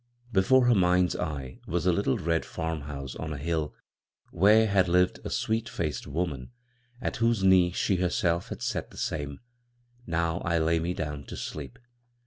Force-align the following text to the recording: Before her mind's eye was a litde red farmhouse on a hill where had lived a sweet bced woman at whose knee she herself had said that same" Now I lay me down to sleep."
Before 0.31 0.65
her 0.65 0.73
mind's 0.73 1.15
eye 1.15 1.59
was 1.67 1.85
a 1.85 1.91
litde 1.91 2.21
red 2.25 2.43
farmhouse 2.43 3.15
on 3.17 3.31
a 3.33 3.37
hill 3.37 3.75
where 4.31 4.65
had 4.65 4.87
lived 4.87 5.19
a 5.23 5.29
sweet 5.29 5.67
bced 5.67 6.07
woman 6.07 6.49
at 6.99 7.17
whose 7.17 7.43
knee 7.43 7.71
she 7.71 7.97
herself 7.97 8.49
had 8.49 8.63
said 8.63 8.89
that 8.89 8.97
same" 8.97 9.41
Now 10.07 10.39
I 10.39 10.57
lay 10.57 10.79
me 10.79 10.95
down 10.95 11.25
to 11.25 11.37
sleep." 11.37 11.77